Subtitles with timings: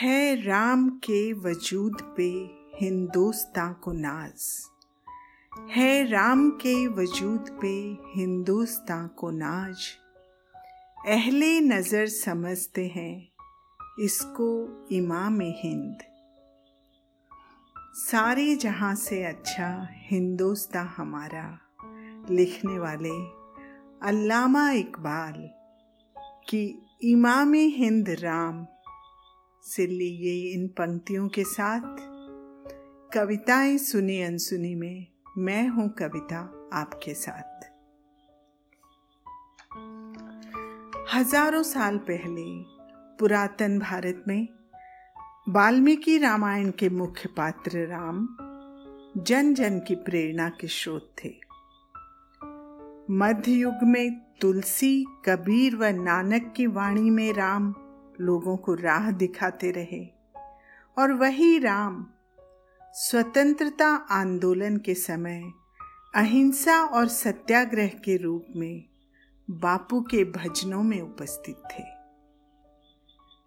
[0.00, 2.28] है राम के वजूद पे
[2.80, 4.42] हिंदुस्तान को नाज।
[5.70, 7.72] है राम के वजूद पे
[8.16, 9.86] हिंदुस्तान को नाज।
[11.06, 13.28] अहले नज़र समझते हैं
[14.00, 14.50] इसको
[14.92, 15.98] इमाम हिंद।
[17.94, 21.48] सारे जहाँ से अच्छा हिंदुस्तान हमारा,
[22.30, 23.16] लिखने वाले
[24.08, 25.50] अल्लामा इकबाल
[26.48, 26.66] की
[27.02, 28.66] इमाम हिंद राम
[29.66, 31.96] से लिए इन पंक्तियों के साथ।
[33.14, 35.06] कविताएँ सुनी अनसुनी में,
[35.38, 37.64] मैं हूँ कविता आपके साथ।
[41.14, 42.62] हज़ारों साल पहले,
[43.18, 44.48] पुरातन भारत में,
[45.48, 48.28] वाल्मीकि रामायण के मुख्य पात्र राम,
[49.22, 51.34] जन जन की प्रेरणा के स्रोत थे।
[53.10, 57.74] मध्य युग में तुलसी, कबीर व नानक की वाणी में राम
[58.20, 60.06] लोगों को राह दिखाते रहे।
[60.98, 62.06] और वही राम
[62.92, 65.42] स्वतंत्रता आंदोलन के समय
[66.14, 68.84] अहिंसा और सत्याग्रह के रूप में
[69.50, 71.84] बापू के भजनों में उपस्थित थे।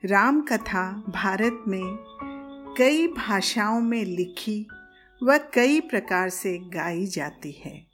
[0.08, 1.98] राम कथा भारत में
[2.78, 4.68] कई भाषाओं में लिखी
[5.24, 7.88] व कई प्रकार से गाई जाती है।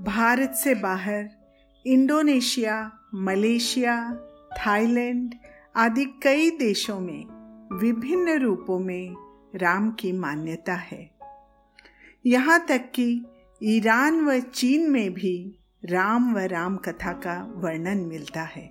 [0.00, 1.28] भारत से बाहर
[1.86, 4.18] इंडोनेशिया, मलेशिया
[4.58, 5.34] थाईलैंड
[5.76, 9.14] आदि कई देशों में विभिन्न रूपों में
[9.54, 11.10] राम की मान्यता है।
[12.24, 13.24] यहाँ तक कि
[13.62, 18.66] ईरान व चीन में भी राम व राम कथा का वर्णन मिलता है।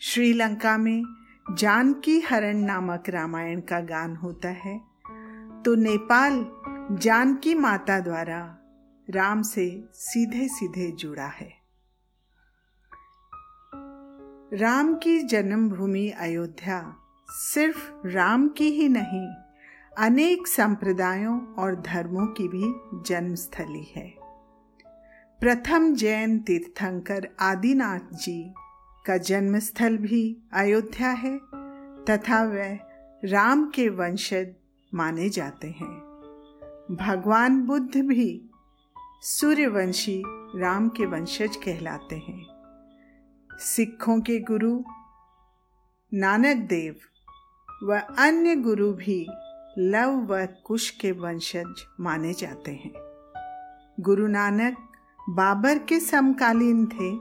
[0.00, 1.02] श्रीलंका में
[1.54, 4.78] जानकी हरण नामक रामायण का गान होता है
[5.64, 6.44] तो नेपाल
[6.92, 8.40] जानकी माता द्वारा
[9.08, 11.57] राम से सीधे सीधे जुड़ा है।
[14.54, 16.96] राम की जन्मभूमि अयोध्या।
[17.30, 19.28] सिर्फ़ राम की ही नहीं,
[19.98, 22.74] अनेक संप्रदायों और धर्मों की भी
[23.06, 24.14] जन्मस्थली है।
[25.40, 28.54] प्रथम जैन तीर्थंकर आदिनाथ जी
[29.06, 31.38] का जन्मस्थल भी अयोध्या है,
[32.10, 32.78] तथा वह
[33.24, 34.46] राम के वंशज
[34.94, 35.94] माने जाते हैं।
[36.90, 38.50] भगवान बुद्ध भी
[39.22, 40.22] सूर्यवंशी
[40.56, 42.57] राम के वंशज कहलाते हैं।
[43.60, 44.84] सिखों के गुरु,
[46.14, 46.96] नानक देव
[47.84, 49.26] व अन्य गुरु भी
[49.78, 52.92] लव व कुश के वंशज माने जाते हैं।
[54.00, 54.76] गुरु नानक
[55.30, 57.16] बाबर के समकालीन थे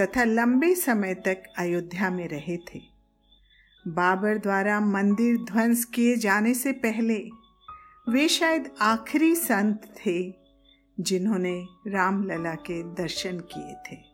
[0.00, 2.80] तथा लंबे समय तक अयोध्या में रहे थे।
[3.88, 7.30] बाबर द्वारा मंदिर ध्वंस किए जाने से पहले
[8.08, 10.34] वे शायद आखिरी संत थे
[11.00, 14.13] जिन्होंने रामलला के दर्शन किए थे।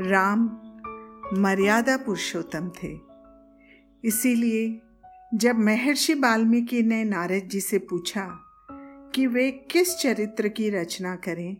[0.00, 0.44] राम
[1.34, 2.88] मर्यादा पुरुषोत्तम थे।
[4.04, 4.80] इसीलिए
[5.34, 8.26] जब महर्षि वाल्मीकि ने नारद जी से पूछा
[9.14, 11.56] कि वे किस चरित्र की रचना करें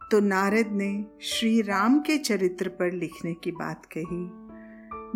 [0.00, 0.90] तो नारद ने
[1.22, 4.24] श्री राम के चरित्र पर लिखने की बात कही,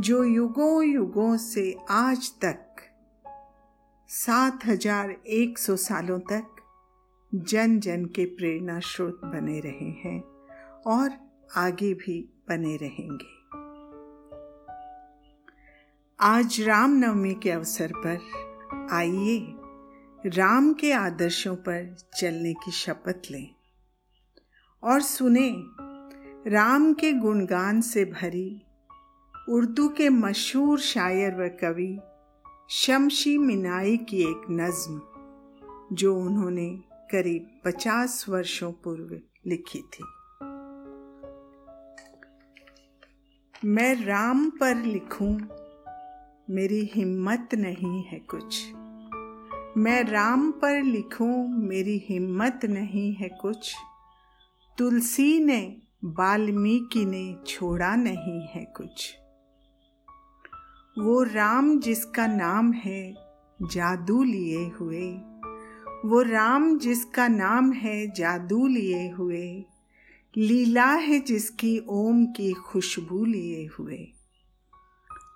[0.03, 2.67] जो युगों युगों से आज तक,
[4.11, 6.57] सात हज़ार एक सौ सालों तक
[7.33, 10.21] जन जन के प्रेरणा स्रोत बने रहे हैं
[10.87, 11.11] और
[11.57, 12.19] आगे भी
[12.51, 13.41] बने रहेंगे।
[16.21, 19.39] आज रामनवमी के अवसर पर आइए
[20.27, 23.49] राम के आदर्शों पर चलने की शपथ लें
[24.83, 25.51] और सुने
[26.51, 28.63] राम के गुणगान से भरी
[29.49, 31.99] उर्दू के मशहूर शायर व कवि
[32.71, 35.01] शमशी मिनाई की एक नज्म,
[35.93, 36.69] जो उन्होंने
[37.13, 40.05] करीब पचास वर्षों पूर्व लिखी थी।
[43.65, 45.41] मैं राम पर लिखूं,
[46.55, 48.73] मेरी हिम्मत नहीं है कुछ।
[49.77, 53.75] मैं राम पर लिखूं, मेरी हिम्मत नहीं है कुछ।
[54.79, 59.15] तुलसी ने, वाल्मीकि ने छोड़ा नहीं है कुछ।
[60.99, 63.15] वो राम जिसका नाम है,
[63.63, 65.13] जादू लिए हुए।
[66.05, 69.65] वो राम जिसका नाम है, जादू लिए हुए।
[70.37, 74.09] लीला है जिसकी ओम की खुशबू लिए हुए।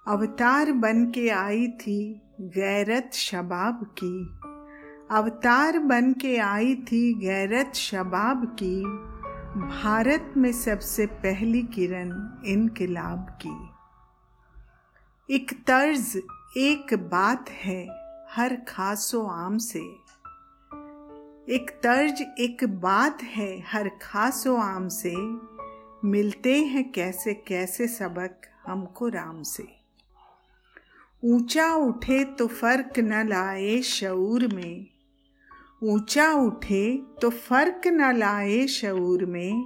[0.09, 4.29] अवतार बन के आई थी गैरत शबाब की।
[5.17, 8.83] अवतार बन के आई थी गैरत शबाब की।
[9.61, 13.69] भारत में सबसे पहली किरण इनकलाब की।
[15.35, 16.23] एक तर्ज,
[16.57, 17.87] एक बात है
[18.31, 20.04] हर खासो आम से।
[21.49, 25.15] एक तर्ज, एक बात है हर खासो आम से।
[26.05, 29.67] मिलते हैं कैसे कैसे सबक हमको राम से।
[31.25, 34.87] ऊँचा उठे तो फ़र्क न लाए शऊर में।
[35.83, 39.65] ऊँचा उठे तो फ़र्क न लाए शऊर में।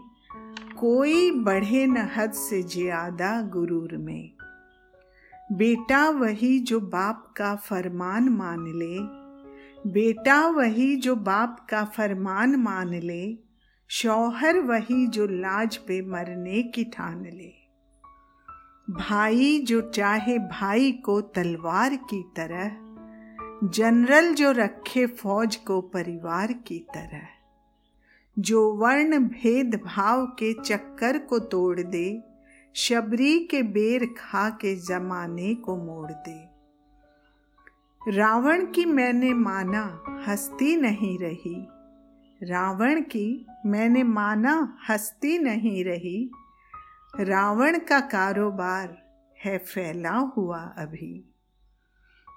[0.79, 4.31] कोई बढ़े न हद से ज़्यादा गुरूर में।
[5.53, 9.18] बेटा वही जो बाप का फरमान मान ले।
[9.87, 13.39] बेटा वही जो बाप का फरमान मान ले,
[13.89, 17.53] शौहर वही जो लाज पे मरने की ठान ले।
[18.91, 22.77] भाई जो चाहे भाई को तलवार की तरह,
[23.65, 27.23] जनरल जो रखे फौज को परिवार की तरह।
[28.39, 32.23] जो वर्ण भेद भाव के चक्कर को तोड़ दे,
[32.75, 36.48] शबरी के बेर खा के जमाने को मोड़ दे।
[38.11, 41.67] रावण की मैंने माना हस्ती नहीं रही।
[42.43, 46.31] रावण की मैंने माना हस्ती नहीं रही।
[47.21, 49.03] रावण का कारोबार
[49.45, 51.25] है फैला हुआ अभी।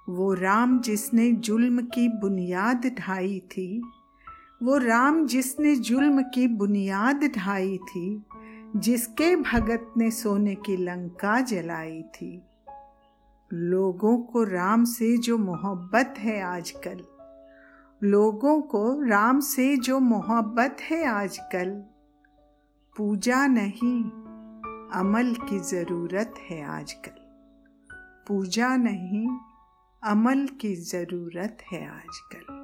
[0.10, 3.84] वो राम जिसने जुल्म की बुनियाद ढाई थी,
[4.64, 8.24] वो राम जिसने जुल्म की बुनियाद ढाई थी,
[8.76, 12.42] जिसके भगत ने सोने की लंका जलाई थी।
[13.54, 17.02] लोगों को राम से जो मोहब्बत है आजकल।
[18.04, 21.70] लोगों को राम से जो मोहब्बत है आजकल।
[22.98, 24.04] पूजा नहीं,
[24.92, 27.12] अमल की ज़रूरत है आजकल।
[28.28, 29.28] पूजा नहीं,
[30.04, 32.61] अमल की ज़रूरत है आजकल।